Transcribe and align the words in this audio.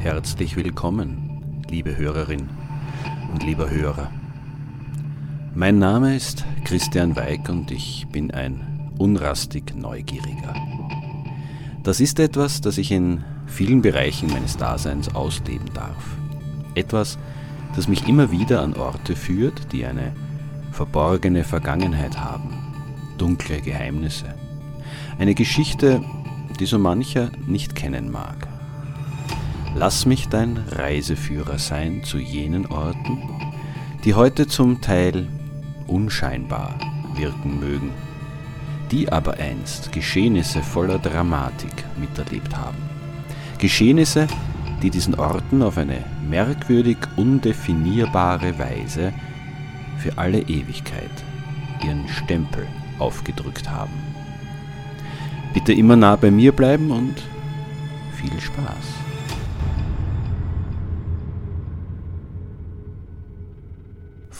Herzlich 0.00 0.56
willkommen, 0.56 1.62
liebe 1.68 1.98
Hörerin 1.98 2.48
und 3.34 3.42
lieber 3.42 3.68
Hörer. 3.68 4.10
Mein 5.54 5.78
Name 5.78 6.16
ist 6.16 6.46
Christian 6.64 7.16
Weig 7.16 7.50
und 7.50 7.70
ich 7.70 8.06
bin 8.10 8.30
ein 8.30 8.90
unrastig 8.96 9.76
Neugieriger. 9.76 10.54
Das 11.82 12.00
ist 12.00 12.18
etwas, 12.18 12.62
das 12.62 12.78
ich 12.78 12.90
in 12.92 13.24
vielen 13.46 13.82
Bereichen 13.82 14.30
meines 14.30 14.56
Daseins 14.56 15.14
ausleben 15.14 15.68
darf. 15.74 16.16
Etwas, 16.74 17.18
das 17.76 17.86
mich 17.86 18.08
immer 18.08 18.30
wieder 18.30 18.62
an 18.62 18.72
Orte 18.72 19.14
führt, 19.14 19.70
die 19.70 19.84
eine 19.84 20.12
verborgene 20.72 21.44
Vergangenheit 21.44 22.18
haben, 22.18 22.54
dunkle 23.18 23.60
Geheimnisse. 23.60 24.34
Eine 25.18 25.34
Geschichte, 25.34 26.02
die 26.58 26.64
so 26.64 26.78
mancher 26.78 27.30
nicht 27.46 27.74
kennen 27.74 28.10
mag. 28.10 28.49
Lass 29.74 30.04
mich 30.04 30.28
dein 30.28 30.56
Reiseführer 30.56 31.58
sein 31.58 32.02
zu 32.02 32.18
jenen 32.18 32.66
Orten, 32.66 33.18
die 34.04 34.14
heute 34.14 34.48
zum 34.48 34.80
Teil 34.80 35.28
unscheinbar 35.86 36.74
wirken 37.14 37.60
mögen, 37.60 37.90
die 38.90 39.12
aber 39.12 39.34
einst 39.34 39.92
Geschehnisse 39.92 40.62
voller 40.62 40.98
Dramatik 40.98 41.84
miterlebt 41.98 42.56
haben. 42.56 42.78
Geschehnisse, 43.58 44.26
die 44.82 44.90
diesen 44.90 45.14
Orten 45.14 45.62
auf 45.62 45.78
eine 45.78 46.04
merkwürdig 46.28 46.98
undefinierbare 47.16 48.58
Weise 48.58 49.12
für 49.98 50.18
alle 50.18 50.40
Ewigkeit 50.40 51.10
ihren 51.84 52.08
Stempel 52.08 52.66
aufgedrückt 52.98 53.70
haben. 53.70 53.92
Bitte 55.54 55.72
immer 55.72 55.96
nah 55.96 56.16
bei 56.16 56.30
mir 56.30 56.52
bleiben 56.52 56.90
und 56.90 57.22
viel 58.16 58.40
Spaß. 58.40 59.09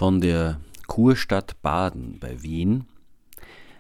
Von 0.01 0.23
der 0.23 0.62
Kurstadt 0.87 1.61
Baden 1.61 2.19
bei 2.20 2.43
Wien 2.43 2.87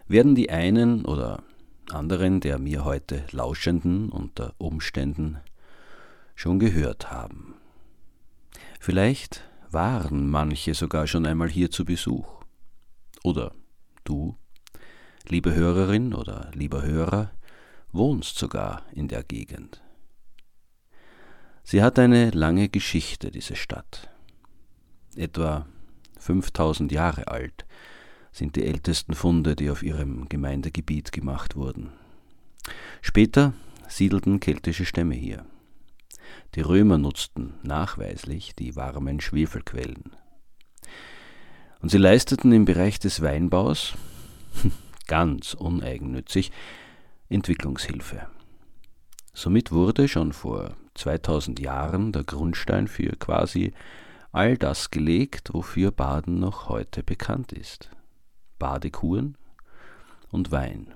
werden 0.06 0.34
die 0.34 0.50
einen 0.50 1.06
oder 1.06 1.42
anderen 1.90 2.40
der 2.40 2.58
mir 2.58 2.84
heute 2.84 3.24
Lauschenden 3.30 4.10
unter 4.10 4.54
Umständen 4.58 5.38
schon 6.34 6.58
gehört 6.58 7.10
haben. 7.10 7.54
Vielleicht 8.80 9.48
waren 9.70 10.28
manche 10.28 10.74
sogar 10.74 11.06
schon 11.06 11.24
einmal 11.24 11.48
hier 11.48 11.70
zu 11.70 11.86
Besuch. 11.86 12.28
Oder 13.24 13.54
du, 14.04 14.36
liebe 15.26 15.54
Hörerin 15.54 16.12
oder 16.12 16.50
lieber 16.52 16.82
Hörer, 16.82 17.30
wohnst 17.92 18.36
sogar 18.36 18.82
in 18.92 19.08
der 19.08 19.22
Gegend. 19.22 19.80
Sie 21.62 21.82
hat 21.82 21.98
eine 21.98 22.28
lange 22.28 22.68
Geschichte, 22.68 23.30
diese 23.30 23.56
Stadt. 23.56 24.10
Etwa 25.16 25.64
5000 26.20 26.92
Jahre 26.92 27.28
alt 27.28 27.66
sind 28.32 28.56
die 28.56 28.64
ältesten 28.64 29.14
Funde, 29.14 29.56
die 29.56 29.70
auf 29.70 29.82
ihrem 29.82 30.28
Gemeindegebiet 30.28 31.12
gemacht 31.12 31.56
wurden. 31.56 31.90
Später 33.02 33.54
siedelten 33.88 34.38
keltische 34.38 34.84
Stämme 34.84 35.14
hier. 35.14 35.44
Die 36.54 36.60
Römer 36.60 36.98
nutzten 36.98 37.54
nachweislich 37.62 38.54
die 38.54 38.76
warmen 38.76 39.20
Schwefelquellen. 39.20 40.12
Und 41.80 41.90
sie 41.90 41.98
leisteten 41.98 42.52
im 42.52 42.64
Bereich 42.64 42.98
des 42.98 43.22
Weinbaus, 43.22 43.94
ganz 45.06 45.54
uneigennützig, 45.54 46.52
Entwicklungshilfe. 47.28 48.26
Somit 49.32 49.72
wurde 49.72 50.08
schon 50.08 50.32
vor 50.32 50.76
2000 50.94 51.60
Jahren 51.60 52.12
der 52.12 52.24
Grundstein 52.24 52.88
für 52.88 53.16
quasi 53.16 53.72
all 54.32 54.56
das 54.56 54.90
gelegt, 54.90 55.50
wofür 55.52 55.90
Baden 55.90 56.38
noch 56.38 56.68
heute 56.68 57.02
bekannt 57.02 57.52
ist. 57.52 57.90
Badekuren 58.58 59.36
und 60.30 60.52
Wein. 60.52 60.94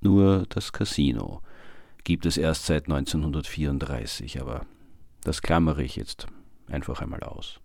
Nur 0.00 0.46
das 0.48 0.72
Casino 0.72 1.42
gibt 2.04 2.26
es 2.26 2.36
erst 2.36 2.66
seit 2.66 2.84
1934, 2.84 4.40
aber 4.40 4.66
das 5.22 5.42
klammere 5.42 5.82
ich 5.82 5.96
jetzt 5.96 6.26
einfach 6.68 7.00
einmal 7.00 7.22
aus. 7.22 7.60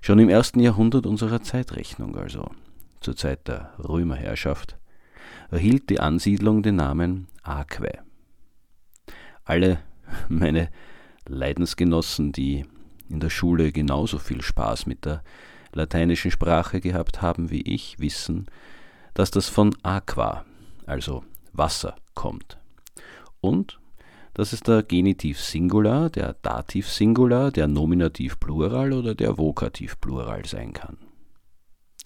Schon 0.00 0.18
im 0.18 0.28
ersten 0.28 0.60
Jahrhundert 0.60 1.06
unserer 1.06 1.42
Zeitrechnung, 1.42 2.16
also 2.16 2.50
zur 3.00 3.16
Zeit 3.16 3.48
der 3.48 3.72
Römerherrschaft, 3.78 4.78
erhielt 5.50 5.90
die 5.90 6.00
Ansiedlung 6.00 6.62
den 6.62 6.76
Namen 6.76 7.28
Aquae. 7.42 7.98
Alle 9.44 9.78
meine 10.28 10.70
Leidensgenossen, 11.26 12.32
die 12.32 12.66
in 13.08 13.20
der 13.20 13.30
Schule 13.30 13.72
genauso 13.72 14.18
viel 14.18 14.42
Spaß 14.42 14.86
mit 14.86 15.04
der 15.04 15.22
lateinischen 15.72 16.30
Sprache 16.30 16.80
gehabt 16.80 17.22
haben 17.22 17.50
wie 17.50 17.62
ich, 17.62 17.98
wissen, 17.98 18.46
dass 19.14 19.30
das 19.30 19.48
von 19.48 19.74
aqua, 19.82 20.44
also 20.86 21.24
Wasser, 21.52 21.96
kommt. 22.14 22.58
Und 23.40 23.78
dass 24.34 24.52
es 24.52 24.60
der 24.60 24.82
Genitiv 24.82 25.40
Singular, 25.40 26.10
der 26.10 26.34
Dativ 26.42 26.90
Singular, 26.90 27.50
der 27.50 27.68
Nominativ 27.68 28.38
Plural 28.38 28.92
oder 28.92 29.14
der 29.14 29.38
Vokativ 29.38 29.98
Plural 30.00 30.44
sein 30.44 30.74
kann. 30.74 30.98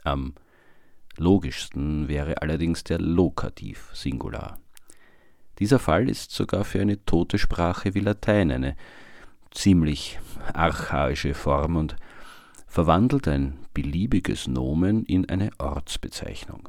Am 0.05 0.34
logischsten 1.16 2.06
wäre 2.06 2.41
allerdings 2.41 2.84
der 2.84 3.00
Lokativ 3.00 3.91
Singular. 3.94 4.59
Dieser 5.59 5.78
Fall 5.78 6.09
ist 6.09 6.31
sogar 6.31 6.65
für 6.65 6.81
eine 6.81 7.05
tote 7.05 7.37
Sprache 7.37 7.94
wie 7.94 8.00
Latein 8.00 8.50
eine 8.53 8.77
ziemlich 9.50 10.19
archaische 10.53 11.34
Form 11.34 11.77
und 11.77 11.97
verwandelt 12.66 13.27
ein 13.28 13.59
beliebiges 13.75 14.47
Nomen 14.47 15.05
in 15.05 15.28
eine 15.28 15.50
Ortsbezeichnung. 15.59 16.69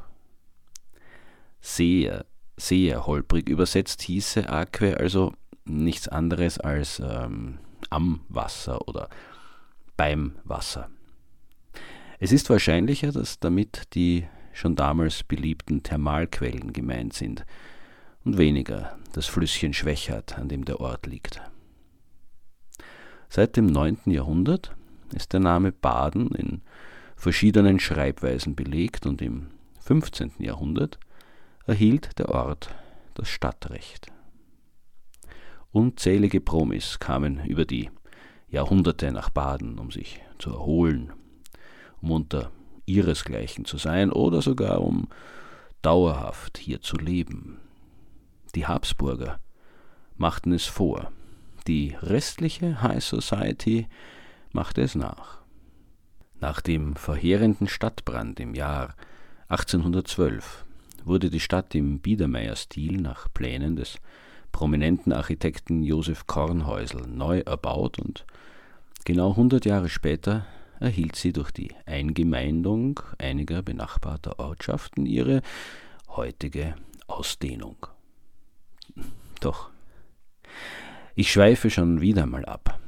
Sehr, 1.59 2.25
sehr 2.57 3.05
holprig 3.05 3.49
übersetzt 3.49 4.01
hieße 4.01 4.49
Aquae 4.49 4.95
also 4.95 5.33
nichts 5.65 6.07
anderes 6.07 6.59
als 6.59 6.99
ähm, 6.99 7.59
am 7.89 8.21
Wasser 8.29 8.87
oder 8.87 9.09
beim 9.95 10.35
Wasser. 10.43 10.89
Es 12.19 12.31
ist 12.31 12.49
wahrscheinlicher, 12.49 13.11
dass 13.11 13.39
damit 13.39 13.93
die 13.93 14.27
schon 14.53 14.75
damals 14.75 15.23
beliebten 15.23 15.83
Thermalquellen 15.83 16.73
gemeint 16.73 17.13
sind 17.13 17.45
und 18.23 18.37
weniger 18.37 18.97
das 19.13 19.27
Flüsschen 19.27 19.73
Schwächert, 19.73 20.37
an 20.37 20.49
dem 20.49 20.65
der 20.65 20.79
Ort 20.79 21.05
liegt. 21.05 21.41
Seit 23.33 23.55
dem 23.55 23.67
9. 23.67 23.99
Jahrhundert 24.07 24.75
ist 25.15 25.31
der 25.31 25.39
Name 25.39 25.71
Baden 25.71 26.31
in 26.35 26.61
verschiedenen 27.15 27.79
Schreibweisen 27.79 28.55
belegt 28.57 29.05
und 29.05 29.21
im 29.21 29.47
15. 29.79 30.33
Jahrhundert 30.39 30.99
erhielt 31.65 32.19
der 32.19 32.27
Ort 32.27 32.75
das 33.13 33.29
Stadtrecht. 33.29 34.07
Unzählige 35.71 36.41
Promis 36.41 36.99
kamen 36.99 37.45
über 37.45 37.63
die 37.63 37.89
Jahrhunderte 38.49 39.13
nach 39.13 39.29
Baden, 39.29 39.79
um 39.79 39.91
sich 39.91 40.19
zu 40.37 40.49
erholen, 40.49 41.13
um 42.01 42.11
unter 42.11 42.51
ihresgleichen 42.85 43.63
zu 43.63 43.77
sein 43.77 44.11
oder 44.11 44.41
sogar 44.41 44.81
um 44.81 45.07
dauerhaft 45.81 46.57
hier 46.57 46.81
zu 46.81 46.97
leben. 46.97 47.61
Die 48.55 48.67
Habsburger 48.67 49.39
machten 50.17 50.51
es 50.51 50.65
vor, 50.65 51.13
die 51.67 51.95
restliche 52.01 52.81
High 52.81 53.03
Society 53.03 53.87
machte 54.51 54.81
es 54.81 54.95
nach. 54.95 55.39
Nach 56.39 56.61
dem 56.61 56.95
verheerenden 56.95 57.67
Stadtbrand 57.67 58.39
im 58.39 58.55
Jahr 58.55 58.95
1812 59.49 60.65
wurde 61.03 61.29
die 61.29 61.39
Stadt 61.39 61.75
im 61.75 61.99
Biedermeier-Stil 61.99 62.99
nach 62.99 63.27
Plänen 63.33 63.75
des 63.75 63.97
prominenten 64.51 65.13
Architekten 65.13 65.83
Josef 65.83 66.27
Kornhäusl 66.27 67.07
neu 67.07 67.39
erbaut 67.39 67.99
und 67.99 68.25
genau 69.05 69.31
100 69.31 69.65
Jahre 69.65 69.89
später 69.89 70.45
erhielt 70.79 71.15
sie 71.15 71.31
durch 71.31 71.51
die 71.51 71.73
Eingemeindung 71.85 72.99
einiger 73.17 73.61
benachbarter 73.61 74.39
Ortschaften 74.39 75.05
ihre 75.05 75.41
heutige 76.09 76.75
Ausdehnung. 77.07 77.87
Doch 79.39 79.70
ich 81.15 81.31
schweife 81.31 81.69
schon 81.69 82.01
wieder 82.01 82.25
mal 82.25 82.45
ab. 82.45 82.79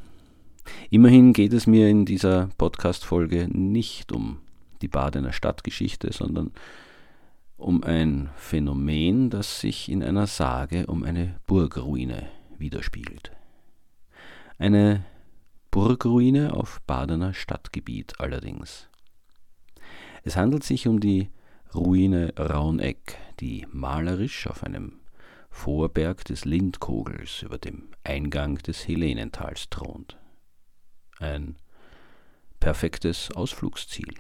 Immerhin 0.90 1.34
geht 1.34 1.54
es 1.54 1.68
mir 1.68 1.90
in 1.90 2.06
dieser 2.06 2.50
Podcast-Folge 2.58 3.48
nicht 3.52 4.12
um 4.12 4.40
die 4.82 4.88
Badener 4.88 5.34
Stadtgeschichte, 5.34 6.12
sondern 6.14 6.52
um 7.58 7.84
ein 7.84 8.30
Phänomen, 8.36 9.30
das 9.30 9.62
sich 9.62 9.90
in 9.90 10.04
einer 10.04 10.28
Sage 10.28 10.88
um 10.88 11.04
eine 11.04 11.40
Burgruine 11.48 12.28
widerspiegelt. 12.58 13.32
Eine 14.58 15.04
Burgruine 15.72 16.54
auf 16.54 16.82
Badener 16.86 17.34
Stadtgebiet 17.34 18.20
allerdings. 18.20 18.90
Es 20.24 20.36
handelt 20.38 20.64
sich 20.64 20.88
um 20.88 21.00
die 21.00 21.30
Ruine 21.74 22.34
Rauneck, 22.38 23.18
die 23.40 23.66
malerisch 23.72 24.48
auf 24.48 24.64
einem 24.64 25.00
Vorberg 25.54 26.26
des 26.26 26.44
Lindkogels 26.44 27.44
über 27.44 27.58
dem 27.58 27.90
Eingang 28.04 28.58
des 28.58 28.86
Helenentals 28.86 29.70
thront. 29.70 30.18
Ein 31.20 31.56
perfektes 32.60 33.32
Ausflugsziel. 33.32 34.16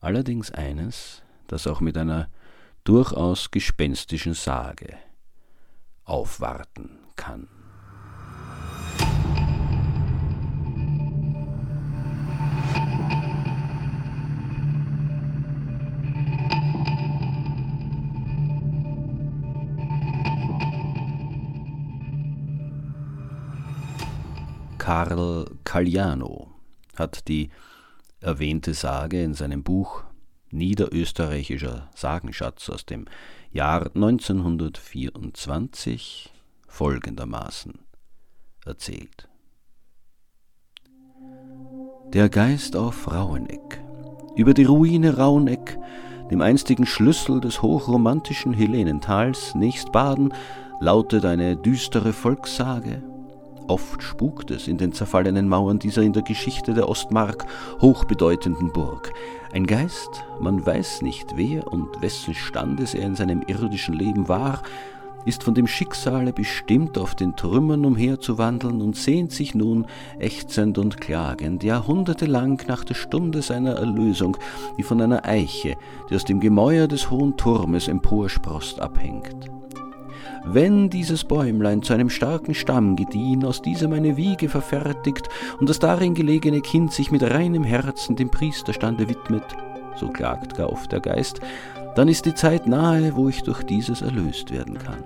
Allerdings 0.00 0.50
eines, 0.52 1.22
das 1.48 1.66
auch 1.66 1.80
mit 1.80 1.98
einer 1.98 2.30
durchaus 2.84 3.50
gespenstischen 3.50 4.32
Sage 4.32 4.96
aufwarten 6.04 7.00
kann. 7.16 7.48
Karl 24.94 25.50
Cagliano 25.64 26.52
hat 26.94 27.26
die 27.26 27.50
erwähnte 28.20 28.74
Sage 28.74 29.24
in 29.24 29.34
seinem 29.34 29.64
Buch 29.64 30.04
Niederösterreichischer 30.52 31.90
Sagenschatz 31.96 32.70
aus 32.70 32.86
dem 32.86 33.06
Jahr 33.50 33.90
1924 33.92 36.32
folgendermaßen 36.68 37.80
erzählt. 38.64 39.28
Der 42.12 42.28
Geist 42.28 42.76
auf 42.76 43.10
Raueneck, 43.10 43.82
über 44.36 44.54
die 44.54 44.62
Ruine 44.62 45.16
Raueneck, 45.16 45.76
dem 46.30 46.40
einstigen 46.40 46.86
Schlüssel 46.86 47.40
des 47.40 47.62
hochromantischen 47.62 48.52
Helenentals 48.52 49.56
nächst 49.56 49.90
Baden, 49.90 50.32
lautet 50.78 51.24
eine 51.24 51.56
düstere 51.56 52.12
Volkssage, 52.12 53.02
Oft 53.66 54.02
spukt 54.02 54.50
es 54.50 54.68
in 54.68 54.76
den 54.76 54.92
zerfallenen 54.92 55.48
Mauern 55.48 55.78
dieser 55.78 56.02
in 56.02 56.12
der 56.12 56.22
Geschichte 56.22 56.74
der 56.74 56.88
Ostmark 56.88 57.46
hochbedeutenden 57.80 58.72
Burg. 58.72 59.12
Ein 59.52 59.66
Geist, 59.66 60.24
man 60.38 60.64
weiß 60.64 61.00
nicht 61.00 61.36
wer 61.36 61.66
und 61.72 62.02
wessen 62.02 62.34
Standes 62.34 62.94
er 62.94 63.06
in 63.06 63.14
seinem 63.14 63.42
irdischen 63.46 63.94
Leben 63.94 64.28
war, 64.28 64.62
ist 65.24 65.42
von 65.42 65.54
dem 65.54 65.66
Schicksale 65.66 66.34
bestimmt, 66.34 66.98
auf 66.98 67.14
den 67.14 67.36
Trümmern 67.36 67.86
umherzuwandeln 67.86 68.82
und 68.82 68.96
sehnt 68.96 69.32
sich 69.32 69.54
nun, 69.54 69.86
ächzend 70.18 70.76
und 70.76 71.00
klagend, 71.00 71.64
jahrhundertelang 71.64 72.60
nach 72.68 72.84
der 72.84 72.94
Stunde 72.94 73.40
seiner 73.40 73.76
Erlösung, 73.76 74.36
die 74.76 74.82
von 74.82 75.00
einer 75.00 75.24
Eiche, 75.24 75.76
die 76.10 76.14
aus 76.14 76.24
dem 76.24 76.40
Gemäuer 76.40 76.86
des 76.86 77.10
hohen 77.10 77.36
Turmes 77.38 77.88
emporsproßt, 77.88 78.80
abhängt. 78.80 79.50
Wenn 80.46 80.90
dieses 80.90 81.24
Bäumlein 81.24 81.82
zu 81.82 81.94
einem 81.94 82.10
starken 82.10 82.54
Stamm 82.54 82.96
gediehen, 82.96 83.44
aus 83.46 83.62
diesem 83.62 83.94
eine 83.94 84.18
Wiege 84.18 84.50
verfertigt 84.50 85.28
und 85.58 85.70
das 85.70 85.78
darin 85.78 86.14
gelegene 86.14 86.60
Kind 86.60 86.92
sich 86.92 87.10
mit 87.10 87.22
reinem 87.22 87.64
Herzen 87.64 88.14
dem 88.14 88.30
Priesterstande 88.30 89.08
widmet, 89.08 89.44
so 89.96 90.08
klagt 90.08 90.56
gar 90.56 90.70
oft 90.70 90.92
der 90.92 91.00
Geist, 91.00 91.40
dann 91.94 92.08
ist 92.08 92.26
die 92.26 92.34
Zeit 92.34 92.66
nahe, 92.66 93.16
wo 93.16 93.30
ich 93.30 93.42
durch 93.42 93.62
dieses 93.62 94.02
erlöst 94.02 94.50
werden 94.50 94.76
kann. 94.76 95.02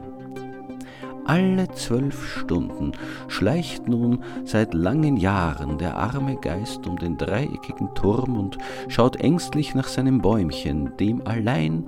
Alle 1.25 1.69
zwölf 1.69 2.27
Stunden 2.27 2.93
schleicht 3.29 3.87
nun 3.87 4.25
seit 4.45 4.73
langen 4.75 5.19
Jahren 5.19 5.79
der 5.79 5.97
arme 5.97 6.37
Geist 6.37 6.87
um 6.87 6.97
den 6.97 7.17
dreieckigen 7.17 7.95
Turm 7.95 8.37
und 8.37 8.59
schaut 8.89 9.17
ängstlich 9.17 9.75
nach 9.75 9.89
seinem 9.89 10.21
Bäumchen, 10.21 10.97
dem 10.97 11.25
allein 11.27 11.87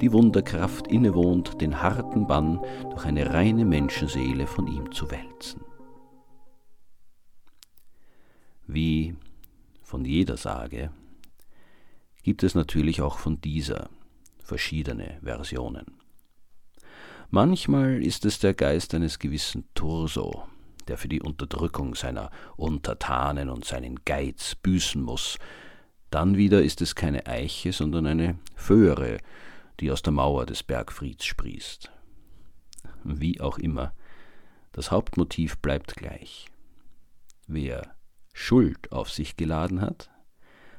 die 0.00 0.12
Wunderkraft 0.12 0.86
innewohnt, 0.86 1.60
den 1.60 1.82
harten 1.82 2.26
Bann 2.26 2.60
durch 2.90 3.04
eine 3.04 3.32
reine 3.32 3.64
Menschenseele 3.64 4.46
von 4.46 4.66
ihm 4.66 4.92
zu 4.92 5.10
wälzen. 5.10 5.62
Wie 8.66 9.16
von 9.82 10.04
jeder 10.04 10.36
Sage 10.36 10.90
gibt 12.22 12.42
es 12.42 12.54
natürlich 12.54 13.00
auch 13.00 13.18
von 13.18 13.40
dieser 13.40 13.88
verschiedene 14.42 15.18
Versionen. 15.22 15.86
Manchmal 17.30 18.02
ist 18.02 18.24
es 18.24 18.38
der 18.38 18.54
Geist 18.54 18.94
eines 18.94 19.18
gewissen 19.18 19.68
Turso, 19.74 20.44
der 20.88 20.96
für 20.96 21.08
die 21.08 21.20
Unterdrückung 21.20 21.94
seiner 21.94 22.30
Untertanen 22.56 23.50
und 23.50 23.64
seinen 23.64 24.04
Geiz 24.04 24.54
büßen 24.54 25.02
muss. 25.02 25.38
Dann 26.10 26.36
wieder 26.36 26.62
ist 26.62 26.80
es 26.80 26.94
keine 26.94 27.26
Eiche, 27.26 27.72
sondern 27.72 28.06
eine 28.06 28.38
Föhre, 28.54 29.18
die 29.80 29.90
aus 29.90 30.02
der 30.02 30.12
Mauer 30.12 30.46
des 30.46 30.62
Bergfrieds 30.62 31.24
sprießt. 31.24 31.90
Wie 33.04 33.40
auch 33.40 33.58
immer, 33.58 33.94
das 34.72 34.90
Hauptmotiv 34.90 35.58
bleibt 35.58 35.96
gleich. 35.96 36.46
Wer 37.46 37.94
Schuld 38.32 38.92
auf 38.92 39.10
sich 39.10 39.36
geladen 39.36 39.80
hat, 39.80 40.10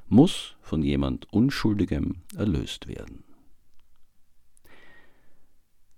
muss 0.08 0.56
von 0.62 0.82
jemand 0.82 1.32
Unschuldigem 1.32 2.22
erlöst 2.36 2.88
werden. 2.88 3.24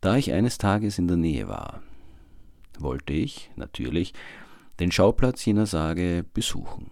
Da 0.01 0.15
ich 0.15 0.33
eines 0.33 0.57
Tages 0.57 0.97
in 0.97 1.07
der 1.07 1.17
Nähe 1.17 1.47
war, 1.47 1.83
wollte 2.79 3.13
ich, 3.13 3.51
natürlich, 3.55 4.13
den 4.79 4.91
Schauplatz 4.91 5.45
jener 5.45 5.67
Sage 5.67 6.25
besuchen. 6.33 6.91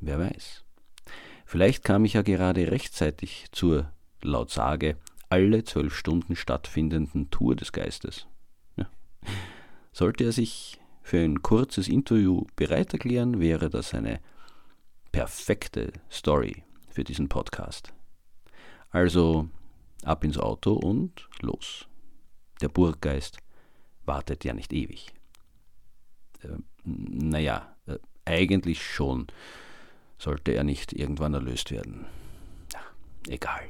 Wer 0.00 0.18
weiß. 0.18 0.64
Vielleicht 1.44 1.84
kam 1.84 2.04
ich 2.04 2.14
ja 2.14 2.22
gerade 2.22 2.70
rechtzeitig 2.70 3.46
zur 3.52 3.92
laut 4.24 4.50
Sage 4.50 4.96
alle 5.28 5.64
zwölf 5.64 5.96
Stunden 5.96 6.36
stattfindenden 6.36 7.30
Tour 7.30 7.56
des 7.56 7.72
Geistes. 7.72 8.26
Ja. 8.76 8.86
Sollte 9.92 10.24
er 10.24 10.32
sich 10.32 10.80
für 11.02 11.18
ein 11.18 11.42
kurzes 11.42 11.88
Interview 11.88 12.46
bereit 12.56 12.92
erklären, 12.92 13.40
wäre 13.40 13.68
das 13.68 13.94
eine 13.94 14.20
perfekte 15.12 15.92
Story 16.10 16.64
für 16.88 17.04
diesen 17.04 17.28
Podcast. 17.28 17.92
Also 18.90 19.48
ab 20.04 20.24
ins 20.24 20.38
Auto 20.38 20.74
und 20.74 21.28
los. 21.40 21.86
Der 22.60 22.68
Burggeist 22.68 23.38
wartet 24.04 24.44
ja 24.44 24.54
nicht 24.54 24.72
ewig. 24.72 25.12
Äh, 26.42 26.58
naja, 26.84 27.74
äh, 27.86 27.98
eigentlich 28.24 28.82
schon 28.82 29.26
sollte 30.18 30.52
er 30.52 30.64
nicht 30.64 30.92
irgendwann 30.92 31.34
erlöst 31.34 31.70
werden. 31.70 32.06
Ja, 32.72 32.80
egal. 33.28 33.68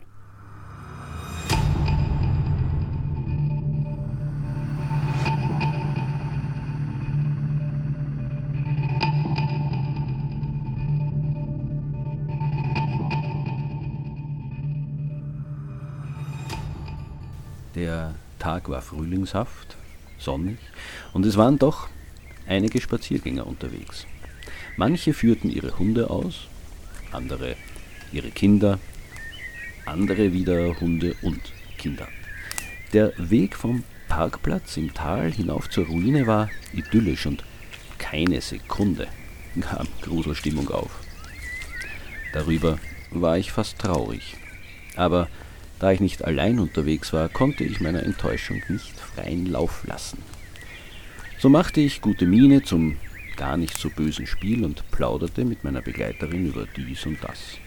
Der 17.75 18.15
Tag 18.39 18.69
war 18.69 18.83
frühlingshaft, 18.83 19.77
sonnig, 20.19 20.59
und 21.13 21.27
es 21.27 21.37
waren 21.37 21.59
doch 21.59 21.89
einige 22.47 22.81
Spaziergänger 22.81 23.47
unterwegs. 23.47 24.07
Manche 24.77 25.13
führten 25.13 25.51
ihre 25.51 25.79
Hunde 25.79 26.11
aus, 26.11 26.47
andere 27.11 27.57
ihre 28.13 28.31
Kinder, 28.31 28.79
andere 29.87 30.33
wieder 30.33 30.81
Hunde 30.81 31.17
und 31.23 31.41
Kinder. 31.79 32.07
Der 32.93 33.13
Weg 33.19 33.57
vom 33.57 33.83
Parkplatz 34.09 34.77
im 34.77 34.95
Tal 34.95 35.33
hinauf 35.33 35.69
zur 35.69 35.87
Ruine 35.87 36.27
war 36.27 36.49
idyllisch 36.73 37.27
und 37.27 37.43
keine 37.99 38.41
Sekunde 38.41 39.09
kam 39.61 39.89
Gruselstimmung 40.03 40.71
auf. 40.71 40.91
Darüber 42.33 42.79
war 43.11 43.39
ich 43.39 43.51
fast 43.53 43.79
traurig. 43.79 44.37
Aber 44.97 45.29
da 45.79 45.93
ich 45.93 46.01
nicht 46.01 46.25
allein 46.25 46.59
unterwegs 46.59 47.13
war, 47.13 47.29
konnte 47.29 47.65
ich 47.65 47.81
meiner 47.81 48.03
Enttäuschung 48.03 48.63
nicht 48.69 48.99
freien 48.99 49.47
Lauf 49.47 49.85
lassen. 49.87 50.19
So 51.39 51.49
machte 51.49 51.81
ich 51.81 52.01
gute 52.01 52.27
Miene 52.27 52.63
zum 52.63 52.97
gar 53.37 53.57
nicht 53.57 53.77
so 53.77 53.91
bösen 53.91 54.27
Spiel 54.27 54.65
und 54.65 54.89
plauderte 54.91 55.45
mit 55.45 55.65
meiner 55.65 55.83
Begleiterin 55.83 56.47
über 56.47 56.67
dies 56.77 57.05
und 57.07 57.19
das. 57.23 57.59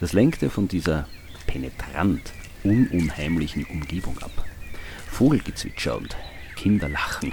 Das 0.00 0.12
lenkte 0.12 0.50
von 0.50 0.68
dieser 0.68 1.08
penetrant 1.46 2.32
ununheimlichen 2.62 3.64
Umgebung 3.64 4.18
ab. 4.18 4.44
Vogelgezwitscher 5.10 5.96
und 5.96 6.16
Kinderlachen 6.56 7.32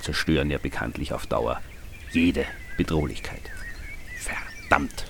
zerstören 0.00 0.50
ja 0.50 0.58
bekanntlich 0.58 1.12
auf 1.12 1.26
Dauer 1.26 1.60
jede 2.12 2.44
Bedrohlichkeit. 2.76 3.50
Verdammt! 4.18 5.06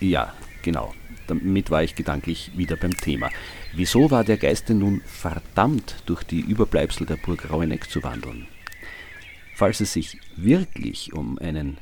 Ja, 0.00 0.32
genau, 0.62 0.94
damit 1.26 1.70
war 1.70 1.82
ich 1.82 1.94
gedanklich 1.94 2.52
wieder 2.56 2.76
beim 2.76 2.96
Thema. 2.96 3.30
Wieso 3.74 4.10
war 4.10 4.24
der 4.24 4.36
Geist 4.36 4.68
denn 4.68 4.78
nun 4.78 5.00
verdammt, 5.04 6.02
durch 6.06 6.22
die 6.22 6.40
Überbleibsel 6.40 7.06
der 7.06 7.16
Burg 7.16 7.50
Raueneck 7.50 7.90
zu 7.90 8.02
wandeln? 8.02 8.46
Falls 9.54 9.80
es 9.80 9.92
sich 9.92 10.18
wirklich 10.36 11.12
um 11.12 11.38
einen 11.38 11.78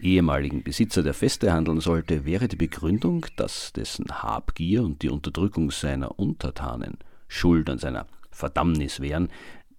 ehemaligen 0.00 0.62
Besitzer 0.62 1.02
der 1.02 1.14
Feste 1.14 1.52
handeln 1.52 1.80
sollte, 1.80 2.24
wäre 2.24 2.48
die 2.48 2.56
Begründung, 2.56 3.24
dass 3.36 3.72
dessen 3.72 4.06
Habgier 4.22 4.82
und 4.82 5.02
die 5.02 5.08
Unterdrückung 5.08 5.70
seiner 5.70 6.18
Untertanen 6.18 6.98
Schuld 7.28 7.70
an 7.70 7.78
seiner 7.78 8.06
Verdammnis 8.30 9.00
wären, 9.00 9.28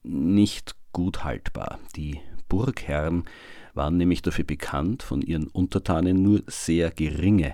nicht 0.04 0.76
gut 0.92 1.24
haltbar. 1.24 1.80
Die 1.96 2.20
Burgherren 2.50 3.26
waren 3.74 3.98
nämlich 3.98 4.22
dafür 4.22 4.46
bekannt, 4.46 5.04
von 5.04 5.22
ihren 5.22 5.48
Untertanen 5.48 6.22
nur 6.22 6.44
sehr 6.48 6.92
geringe 6.92 7.54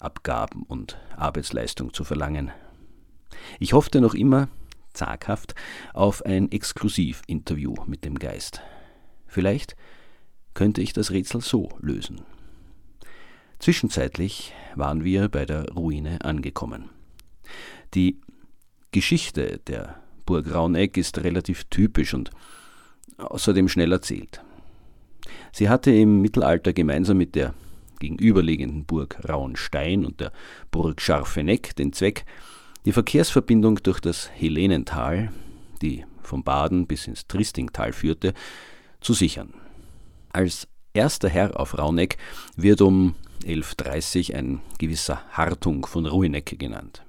Abgaben 0.00 0.62
und 0.62 0.98
Arbeitsleistung 1.16 1.92
zu 1.92 2.04
verlangen. 2.04 2.50
Ich 3.58 3.72
hoffte 3.72 4.00
noch 4.00 4.14
immer, 4.14 4.48
zaghaft, 4.92 5.54
auf 5.94 6.24
ein 6.24 6.50
Exklusivinterview 6.50 7.74
mit 7.86 8.04
dem 8.04 8.18
Geist. 8.18 8.62
Vielleicht 9.26 9.76
könnte 10.54 10.80
ich 10.80 10.92
das 10.92 11.10
Rätsel 11.10 11.40
so 11.40 11.68
lösen. 11.80 12.22
Zwischenzeitlich 13.58 14.52
waren 14.74 15.04
wir 15.04 15.28
bei 15.28 15.44
der 15.44 15.68
Ruine 15.72 16.24
angekommen. 16.24 16.90
Die 17.94 18.20
Geschichte 18.92 19.58
der 19.66 20.00
Burg 20.26 20.52
Rauneck 20.52 20.96
ist 20.96 21.18
relativ 21.18 21.64
typisch 21.64 22.14
und 22.14 22.30
außerdem 23.16 23.68
schnell 23.68 23.92
erzählt. 23.92 24.42
Sie 25.52 25.68
hatte 25.68 25.90
im 25.90 26.20
Mittelalter 26.20 26.72
gemeinsam 26.72 27.18
mit 27.18 27.34
der 27.34 27.54
gegenüberliegenden 28.00 28.84
Burg 28.84 29.18
Rauenstein 29.28 30.04
und 30.04 30.20
der 30.20 30.32
Burg 30.70 31.00
Scharfeneck 31.00 31.76
den 31.76 31.92
Zweck, 31.92 32.24
die 32.84 32.92
Verkehrsverbindung 32.92 33.82
durch 33.82 34.00
das 34.00 34.30
Helenental, 34.34 35.32
die 35.82 36.04
vom 36.22 36.44
Baden 36.44 36.86
bis 36.86 37.06
ins 37.06 37.26
Tristingtal 37.26 37.92
führte, 37.92 38.34
zu 39.00 39.14
sichern. 39.14 39.54
Als 40.32 40.68
erster 40.92 41.28
Herr 41.28 41.58
auf 41.58 41.78
Rauneck 41.78 42.16
wird 42.56 42.80
um 42.80 43.14
1130 43.44 44.34
ein 44.34 44.60
gewisser 44.78 45.22
Hartung 45.32 45.86
von 45.86 46.06
Ruineck 46.06 46.58
genannt. 46.58 47.04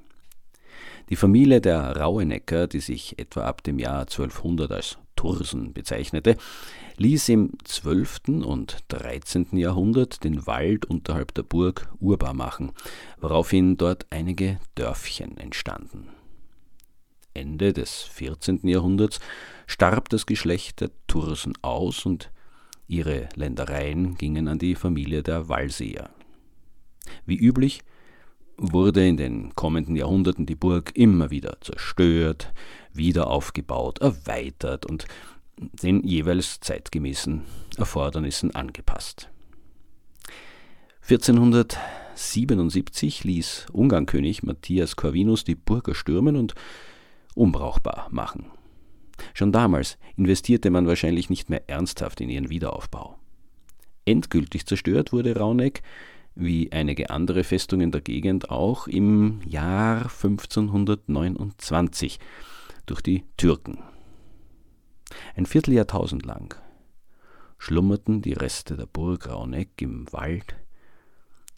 Die 1.10 1.16
Familie 1.16 1.60
der 1.60 1.98
Rauenecker, 1.98 2.68
die 2.68 2.82
sich 2.82 3.18
etwa 3.18 3.42
ab 3.46 3.64
dem 3.64 3.80
Jahr 3.80 4.02
1200 4.02 4.72
als 4.72 4.98
Tursen 5.20 5.74
bezeichnete, 5.74 6.38
ließ 6.96 7.28
im 7.28 7.52
12. 7.66 8.22
und 8.46 8.78
13. 8.88 9.58
Jahrhundert 9.58 10.24
den 10.24 10.48
Wald 10.48 10.86
unterhalb 10.86 11.34
der 11.34 11.44
Burg 11.44 11.90
urbar 12.00 12.34
machen, 12.34 12.72
woraufhin 13.20 13.76
dort 13.76 14.06
einige 14.12 14.62
Dörfchen 14.76 15.36
entstanden. 15.36 16.08
Ende 17.34 17.74
des 17.74 18.04
14. 18.04 18.66
Jahrhunderts 18.66 19.20
starb 19.68 20.08
das 20.08 20.26
Geschlecht 20.26 20.80
der 20.80 20.92
Tursen 21.08 21.52
aus 21.62 22.06
und 22.06 22.32
ihre 22.88 23.28
Ländereien 23.36 24.16
gingen 24.16 24.48
an 24.48 24.58
die 24.58 24.76
Familie 24.76 25.22
der 25.22 25.50
Wallseer. 25.50 26.10
Wie 27.26 27.36
üblich 27.36 27.82
wurde 28.60 29.08
in 29.08 29.18
den 29.18 29.56
kommenden 29.56 29.96
Jahrhunderten 29.96 30.46
die 30.46 30.56
Burg 30.56 30.92
immer 30.96 31.32
wieder 31.32 31.58
zerstört, 31.62 32.54
wieder 32.94 33.28
aufgebaut, 33.28 34.00
erweitert 34.00 34.86
und 34.86 35.06
den 35.58 36.04
jeweils 36.04 36.60
zeitgemäßen 36.60 37.42
Erfordernissen 37.78 38.54
angepasst. 38.56 39.30
1477 41.10 43.24
ließ 43.24 43.66
Ungarnkönig 43.72 44.44
Matthias 44.44 44.96
Corvinus 44.96 45.44
die 45.44 45.56
Burg 45.56 45.88
erstürmen 45.88 46.36
und 46.36 46.54
unbrauchbar 47.34 48.08
machen. 48.12 48.52
Schon 49.34 49.52
damals 49.52 49.98
investierte 50.16 50.70
man 50.70 50.88
wahrscheinlich 50.88 51.30
nicht 51.30 51.50
mehr 51.50 51.68
ernsthaft 51.68 52.22
in 52.22 52.30
ihren 52.30 52.50
Wiederaufbau. 52.50 53.18
Endgültig 54.06 54.66
zerstört 54.66 55.12
wurde 55.12 55.36
Rauneck, 55.36 55.82
wie 56.36 56.72
einige 56.72 57.10
andere 57.10 57.44
Festungen 57.44 57.92
der 57.92 58.02
Gegend, 58.02 58.50
auch 58.50 58.88
im 58.88 59.42
Jahr 59.46 60.04
1529 60.04 62.20
durch 62.86 63.02
die 63.02 63.26
Türken. 63.38 63.80
Ein 65.36 65.46
Vierteljahrtausend 65.46 66.26
lang 66.26 66.56
schlummerten 67.58 68.22
die 68.22 68.34
Reste 68.34 68.78
der 68.78 68.86
Burg 68.86 69.30
Rauneck 69.30 69.70
im 69.82 70.12
Wald, 70.12 70.56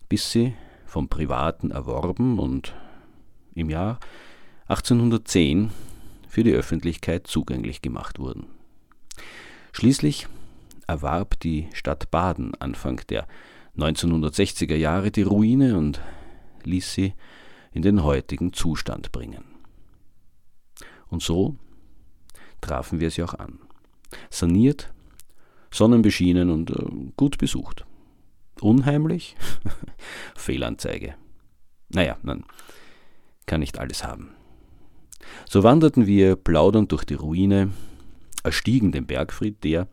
bis 0.10 0.32
sie 0.32 0.54
vom 0.86 1.10
Privaten 1.10 1.72
erworben 1.72 2.40
und 2.40 2.74
im 3.54 3.70
Jahr 3.70 4.00
1810 4.68 5.72
für 6.28 6.44
die 6.44 6.54
Öffentlichkeit 6.54 7.28
zugänglich 7.28 7.82
gemacht 7.82 8.20
wurden. 8.20 8.48
Schließlich 9.74 10.28
erwarb 10.88 11.40
die 11.40 11.70
Stadt 11.74 12.12
Baden 12.12 12.56
Anfang 12.56 13.02
der 13.10 13.28
1960er 13.78 14.76
Jahre 14.76 15.12
die 15.12 15.24
Ruine 15.24 15.78
und 15.78 16.02
ließ 16.64 16.94
sie 16.94 17.14
in 17.72 17.82
den 17.82 18.04
heutigen 18.04 18.54
Zustand 18.54 19.12
bringen. 19.12 19.44
Und 21.08 21.22
so 21.22 21.56
trafen 22.60 23.00
wir 23.00 23.12
sie 23.12 23.24
auch 23.24 23.34
an. 23.34 23.60
Saniert, 24.30 24.94
sonnenbeschienen 25.72 26.50
und 26.50 26.72
äh, 26.72 27.12
gut 27.16 27.38
besucht. 27.38 27.86
Unheimlich? 28.60 29.36
Fehlanzeige. 30.36 31.16
Naja, 31.90 32.18
man 32.22 32.44
kann 33.46 33.62
nicht 33.62 33.80
alles 33.80 34.04
haben. 34.04 34.32
So 35.50 35.64
wanderten 35.64 36.08
wir 36.08 36.36
plaudernd 36.36 36.92
durch 36.92 37.04
die 37.04 37.16
Ruine, 37.16 37.72
erstiegen 38.44 38.92
den 38.92 39.06
Bergfried, 39.06 39.64
der, 39.64 39.88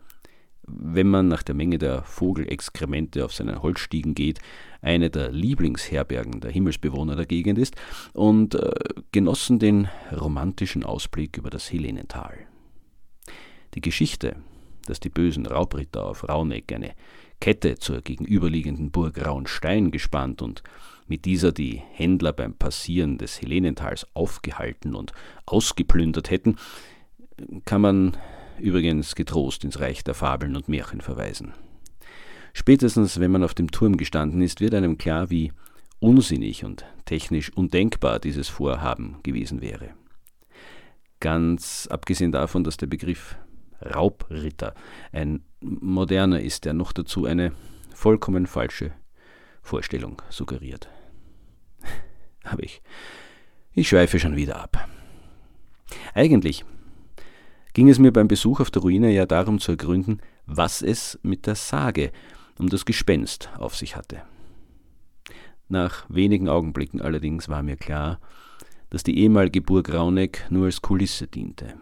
wenn 0.71 1.07
man 1.07 1.27
nach 1.27 1.43
der 1.43 1.55
Menge 1.55 1.77
der 1.77 2.03
Vogelexkremente 2.03 3.25
auf 3.25 3.33
seinen 3.33 3.61
Holzstiegen 3.61 4.15
geht, 4.15 4.39
eine 4.81 5.09
der 5.09 5.31
Lieblingsherbergen 5.31 6.41
der 6.41 6.51
Himmelsbewohner 6.51 7.15
der 7.15 7.25
Gegend 7.25 7.57
ist, 7.57 7.75
und 8.13 8.55
äh, 8.55 8.71
genossen 9.11 9.59
den 9.59 9.89
romantischen 10.11 10.83
Ausblick 10.83 11.37
über 11.37 11.49
das 11.49 11.71
Helenental. 11.71 12.37
Die 13.73 13.81
Geschichte, 13.81 14.35
dass 14.85 14.99
die 14.99 15.09
bösen 15.09 15.45
Raubritter 15.45 16.05
auf 16.05 16.27
Rauneck 16.27 16.71
eine 16.73 16.91
Kette 17.39 17.77
zur 17.77 18.01
gegenüberliegenden 18.01 18.91
Burg 18.91 19.25
Rauenstein 19.25 19.91
gespannt 19.91 20.41
und 20.41 20.63
mit 21.07 21.25
dieser 21.25 21.51
die 21.51 21.81
Händler 21.93 22.33
beim 22.33 22.53
Passieren 22.53 23.17
des 23.17 23.41
Helenentals 23.41 24.07
aufgehalten 24.13 24.95
und 24.95 25.13
ausgeplündert 25.45 26.29
hätten, 26.29 26.57
kann 27.65 27.81
man 27.81 28.17
übrigens 28.59 29.15
getrost 29.15 29.63
ins 29.63 29.79
Reich 29.79 30.03
der 30.03 30.13
Fabeln 30.13 30.55
und 30.55 30.69
Märchen 30.69 31.01
verweisen. 31.01 31.53
Spätestens, 32.53 33.19
wenn 33.19 33.31
man 33.31 33.43
auf 33.43 33.53
dem 33.53 33.71
Turm 33.71 33.97
gestanden 33.97 34.41
ist, 34.41 34.59
wird 34.59 34.73
einem 34.73 34.97
klar, 34.97 35.29
wie 35.29 35.51
unsinnig 35.99 36.65
und 36.65 36.85
technisch 37.05 37.51
undenkbar 37.53 38.19
dieses 38.19 38.49
Vorhaben 38.49 39.17
gewesen 39.23 39.61
wäre. 39.61 39.89
Ganz 41.19 41.87
abgesehen 41.91 42.31
davon, 42.31 42.63
dass 42.63 42.77
der 42.77 42.87
Begriff 42.87 43.35
Raubritter 43.81 44.73
ein 45.11 45.43
moderner 45.61 46.41
ist, 46.41 46.65
der 46.65 46.73
noch 46.73 46.91
dazu 46.91 47.25
eine 47.25 47.51
vollkommen 47.93 48.47
falsche 48.47 48.93
Vorstellung 49.61 50.21
suggeriert. 50.29 50.89
Aber 52.43 52.63
ich, 52.63 52.81
ich 53.73 53.89
schweife 53.89 54.19
schon 54.19 54.35
wieder 54.35 54.61
ab. 54.61 54.87
Eigentlich 56.13 56.63
ging 57.73 57.89
es 57.89 57.99
mir 57.99 58.11
beim 58.11 58.27
Besuch 58.27 58.59
auf 58.59 58.71
der 58.71 58.81
Ruine 58.81 59.11
ja 59.11 59.25
darum 59.25 59.59
zu 59.59 59.71
ergründen, 59.71 60.21
was 60.45 60.81
es 60.81 61.19
mit 61.23 61.45
der 61.45 61.55
Sage 61.55 62.11
um 62.57 62.69
das 62.69 62.85
Gespenst 62.85 63.49
auf 63.57 63.75
sich 63.75 63.95
hatte. 63.95 64.21
Nach 65.67 66.05
wenigen 66.09 66.49
Augenblicken 66.49 67.01
allerdings 67.01 67.47
war 67.47 67.63
mir 67.63 67.77
klar, 67.77 68.19
dass 68.89 69.03
die 69.03 69.19
ehemalige 69.19 69.61
Burg 69.61 69.93
Rauneck 69.93 70.45
nur 70.49 70.65
als 70.65 70.81
Kulisse 70.81 71.27
diente. 71.27 71.75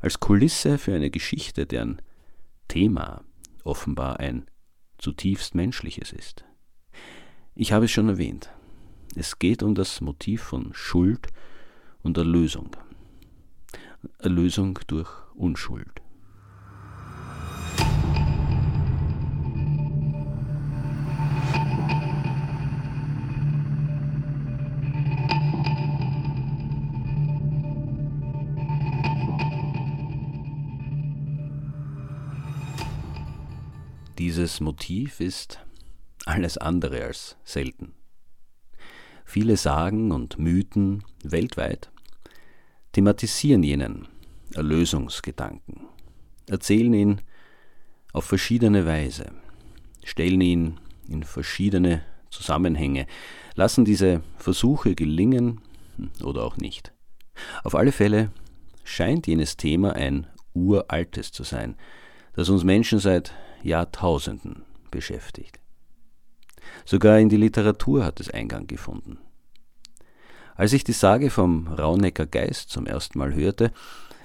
Als 0.00 0.20
Kulisse 0.20 0.78
für 0.78 0.94
eine 0.94 1.10
Geschichte, 1.10 1.66
deren 1.66 2.00
Thema 2.68 3.24
offenbar 3.64 4.20
ein 4.20 4.46
zutiefst 4.98 5.54
menschliches 5.54 6.12
ist. 6.12 6.44
Ich 7.54 7.72
habe 7.72 7.86
es 7.86 7.90
schon 7.90 8.08
erwähnt. 8.08 8.50
Es 9.14 9.38
geht 9.38 9.62
um 9.62 9.74
das 9.74 10.00
Motiv 10.00 10.42
von 10.42 10.72
Schuld 10.72 11.28
und 12.02 12.16
Erlösung. 12.16 12.70
Erlösung 14.18 14.78
durch 14.86 15.10
Unschuld. 15.34 16.02
Dieses 34.18 34.60
Motiv 34.60 35.20
ist 35.20 35.60
alles 36.24 36.56
andere 36.58 37.04
als 37.04 37.36
selten. 37.44 37.94
Viele 39.24 39.56
Sagen 39.56 40.10
und 40.10 40.38
Mythen 40.38 41.04
weltweit 41.22 41.90
thematisieren 42.96 43.62
jenen 43.62 44.08
Erlösungsgedanken, 44.54 45.86
erzählen 46.48 46.94
ihn 46.94 47.20
auf 48.14 48.24
verschiedene 48.24 48.86
Weise, 48.86 49.32
stellen 50.02 50.40
ihn 50.40 50.80
in 51.06 51.22
verschiedene 51.22 52.00
Zusammenhänge, 52.30 53.06
lassen 53.54 53.84
diese 53.84 54.22
Versuche 54.38 54.94
gelingen 54.94 55.60
oder 56.24 56.42
auch 56.42 56.56
nicht. 56.56 56.94
Auf 57.64 57.74
alle 57.74 57.92
Fälle 57.92 58.30
scheint 58.82 59.26
jenes 59.26 59.58
Thema 59.58 59.92
ein 59.92 60.26
uraltes 60.54 61.32
zu 61.32 61.42
sein, 61.42 61.76
das 62.32 62.48
uns 62.48 62.64
Menschen 62.64 62.98
seit 62.98 63.34
Jahrtausenden 63.62 64.62
beschäftigt. 64.90 65.60
Sogar 66.86 67.18
in 67.18 67.28
die 67.28 67.36
Literatur 67.36 68.06
hat 68.06 68.20
es 68.20 68.30
Eingang 68.30 68.66
gefunden. 68.66 69.18
Als 70.56 70.72
ich 70.72 70.84
die 70.84 70.92
Sage 70.92 71.28
vom 71.28 71.68
Raunecker 71.68 72.24
Geist 72.24 72.70
zum 72.70 72.86
ersten 72.86 73.18
Mal 73.18 73.34
hörte, 73.34 73.72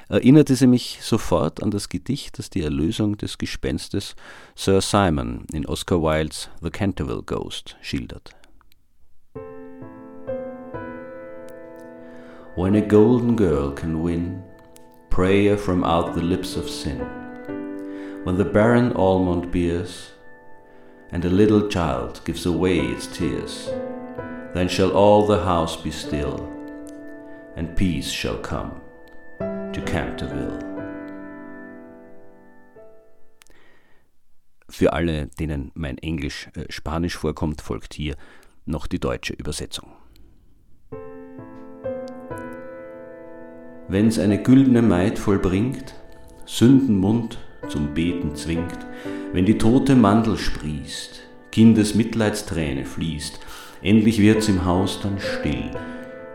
erinnerte 0.07 0.55
sie 0.55 0.67
mich 0.67 0.99
sofort 1.01 1.61
an 1.61 1.71
das 1.71 1.89
Gedicht, 1.89 2.39
das 2.39 2.49
die 2.49 2.63
Erlösung 2.63 3.17
des 3.17 3.37
Gespenstes 3.37 4.15
Sir 4.55 4.79
Simon 4.79 5.45
in 5.51 5.65
Oscar 5.65 6.01
Wildes 6.01 6.49
The 6.61 6.69
Canterville 6.69 7.23
Ghost 7.23 7.75
schildert. 7.81 8.31
When 12.55 12.75
a 12.75 12.81
golden 12.81 13.35
girl 13.35 13.71
can 13.73 14.01
win 14.01 14.41
prayer 15.09 15.57
from 15.57 15.83
out 15.83 16.13
the 16.13 16.21
lips 16.21 16.55
of 16.55 16.69
sin, 16.69 17.01
when 18.23 18.37
the 18.37 18.45
barren 18.45 18.93
almond 18.93 19.51
bears, 19.51 20.11
and 21.11 21.25
a 21.25 21.29
little 21.29 21.67
child 21.67 22.21
gives 22.23 22.45
away 22.45 22.79
its 22.79 23.07
tears, 23.07 23.69
then 24.53 24.67
shall 24.67 24.91
all 24.91 25.25
the 25.25 25.43
house 25.43 25.81
be 25.81 25.91
still, 25.91 26.47
and 27.55 27.75
peace 27.75 28.09
shall 28.09 28.37
come 28.37 28.81
to 29.39 29.81
Canterville. 29.81 30.59
Für 34.69 34.93
alle, 34.93 35.27
denen 35.27 35.71
mein 35.75 35.97
Englisch 35.97 36.49
äh, 36.55 36.65
Spanisch 36.69 37.17
vorkommt, 37.17 37.61
folgt 37.61 37.93
hier 37.93 38.15
noch 38.65 38.87
die 38.87 38.99
deutsche 38.99 39.33
Übersetzung. 39.33 39.91
Wenn's 43.87 44.17
eine 44.17 44.41
güldene 44.41 44.81
Maid 44.81 45.19
vollbringt, 45.19 45.95
Sündenmund 46.45 47.37
zum 47.67 47.93
Beten 47.93 48.35
zwingt, 48.35 48.79
wenn 49.33 49.45
die 49.45 49.57
tote 49.57 49.95
Mandel 49.95 50.37
sprießt, 50.37 51.21
Kindes 51.51 51.95
Mitleidsträne 51.95 52.85
fließt, 52.85 53.39
endlich 53.81 54.19
wird's 54.19 54.47
im 54.47 54.63
Haus 54.65 54.99
dann 55.01 55.19
still 55.19 55.71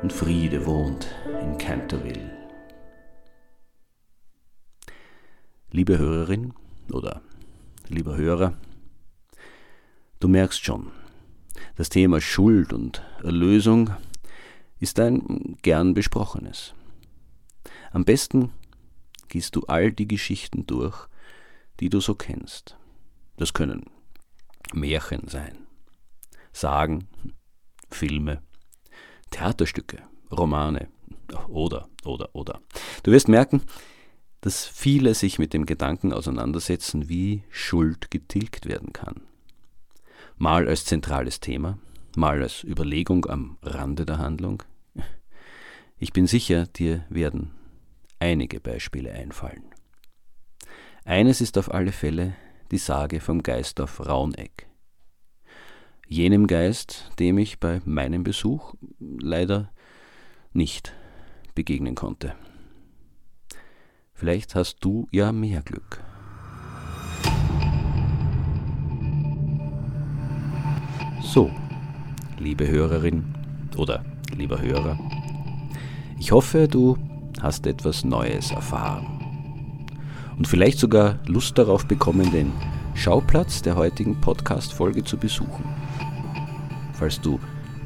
und 0.03 0.13
Friede 0.13 0.67
wohnt 0.67 1.07
in 1.41 1.59
Canterville. 1.59 2.31
Liebe 5.71 5.99
Hörerin 5.99 6.55
oder 6.93 7.23
lieber 7.89 8.17
Hörer, 8.17 8.55
du 10.21 10.29
merkst 10.29 10.65
schon, 10.65 10.91
das 11.77 11.89
Thema 11.89 12.21
Schuld 12.21 12.73
und 12.73 13.03
Erlösung 13.23 13.91
ist 14.81 14.99
ein 14.99 15.57
gern 15.63 15.95
besprochenes. 15.95 16.75
Am 17.93 18.05
besten 18.05 18.53
gehst 19.29 19.57
du 19.57 19.63
all 19.63 19.93
die 19.93 20.09
Geschichten 20.09 20.67
durch, 20.67 21.09
die 21.81 21.91
du 21.91 22.01
so 22.01 22.15
kennst. 22.15 22.77
Das 23.37 23.53
können 23.53 23.85
Märchen 24.73 25.29
sein, 25.29 25.66
Sagen, 26.57 27.07
Filme, 27.91 28.41
Theaterstücke, 29.31 29.99
Romane 30.33 30.89
oder, 31.49 31.87
oder, 32.03 32.31
oder. 32.35 32.63
Du 33.03 33.13
wirst 33.13 33.29
merken, 33.29 33.61
dass 34.41 34.65
viele 34.65 35.13
sich 35.13 35.39
mit 35.39 35.53
dem 35.53 35.67
Gedanken 35.67 36.15
auseinandersetzen, 36.15 37.11
wie 37.11 37.43
Schuld 37.51 38.11
getilgt 38.11 38.65
werden 38.65 38.95
kann. 38.95 39.21
Mal 40.39 40.67
als 40.67 40.87
zentrales 40.87 41.41
Thema, 41.41 41.77
mal 42.17 42.43
als 42.43 42.65
Überlegung 42.65 43.27
am 43.27 43.59
Rande 43.61 44.07
der 44.07 44.17
Handlung. 44.17 44.63
Ich 45.99 46.15
bin 46.15 46.27
sicher, 46.27 46.67
dir 46.67 47.05
werden 47.11 47.51
einige 48.19 48.61
Beispiele 48.61 49.13
einfallen. 49.13 49.65
Eines 51.05 51.43
ist 51.43 51.59
auf 51.59 51.71
alle 51.71 51.93
Fälle 51.93 52.35
die 52.71 52.79
Sage 52.79 53.21
vom 53.21 53.43
Geist 53.43 53.79
auf 53.79 54.07
Rauneck. 54.07 54.67
Jenem 56.09 56.47
Geist, 56.47 57.11
dem 57.19 57.37
ich 57.37 57.59
bei 57.59 57.81
meinem 57.85 58.23
Besuch 58.23 58.75
leider 59.01 59.73
nicht 60.53 60.95
begegnen 61.57 61.97
konnte. 61.97 62.35
Vielleicht 64.15 64.55
hast 64.55 64.79
du 64.85 65.09
ja 65.11 65.33
mehr 65.33 65.63
Glück. 65.63 66.01
So, 71.23 71.51
liebe 72.39 72.69
Hörerin 72.69 73.35
oder 73.77 74.05
lieber 74.37 74.63
Hörer, 74.63 74.97
ich 76.21 76.31
hoffe, 76.31 76.69
du 76.69 76.97
hast 77.43 77.67
etwas 77.67 78.05
Neues 78.05 78.53
erfahren 78.53 79.07
und 80.39 80.47
vielleicht 80.47 80.79
sogar 80.79 81.19
Lust 81.27 81.59
darauf 81.59 81.85
bekommen, 81.85 82.31
den 82.31 82.53
Schauplatz 82.95 83.61
der 83.61 83.75
heutigen 83.75 84.21
Podcast-Folge 84.21 85.03
zu 85.03 85.19
besuchen. 85.19 85.76
Falls 86.99 87.21
du 87.21 87.39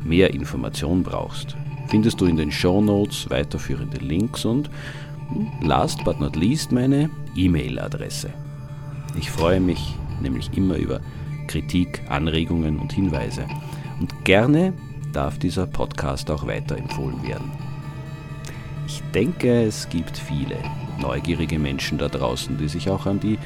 mehr 0.05 0.33
Informationen 0.33 1.03
brauchst, 1.03 1.57
findest 1.89 2.21
du 2.21 2.27
in 2.27 2.37
den 2.37 2.53
Show 2.53 2.81
Notes 2.81 3.29
weiterführende 3.29 3.99
Links 3.99 4.45
und 4.45 4.71
last 5.61 6.05
but 6.05 6.21
not 6.21 6.37
least 6.37 6.73
meine 6.73 7.11
E-Mail-Adresse. 7.35 8.31
Ich 9.19 9.31
freue 9.31 9.61
mich 9.61 9.95
nämlich 10.21 10.51
immer 10.57 10.77
über 10.77 11.01
Kritik, 11.47 12.03
Anregungen 12.09 12.79
und 12.79 12.93
Hinweise. 12.93 13.47
Und 13.99 14.25
gerne 14.25 14.73
darf 15.13 15.39
dieser 15.39 15.67
Podcast 15.67 16.31
auch 16.31 16.47
weiterempfohlen 16.47 17.23
werden. 17.27 17.51
Ich 18.87 19.03
denke, 19.13 19.65
es 19.65 19.89
gibt 19.89 20.17
viele 20.17 20.57
neugierige 21.01 21.59
Menschen 21.59 21.99
da 21.99 22.09
draußen, 22.09 22.57
die 22.57 22.69
sich 22.69 22.89
auch 22.89 23.07
an 23.07 23.19
die 23.19 23.39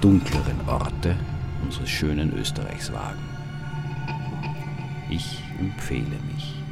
dunkleren 0.00 0.60
Orte 0.66 1.16
unseres 1.62 1.90
schönen 1.90 2.32
Österreichs 2.34 2.92
wagen. 2.92 3.33
Ich 5.10 5.42
empfehle 5.58 6.18
mich. 6.32 6.63